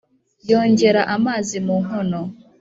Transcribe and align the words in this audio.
yongera 0.49 1.01
amazi 1.15 1.57
mu 1.65 1.75
nkono 1.83 2.21